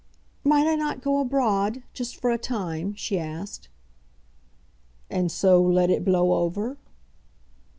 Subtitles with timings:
[0.43, 3.69] "Might I not go abroad, just for a time?" she asked.
[5.11, 6.77] "And so let it blow over?"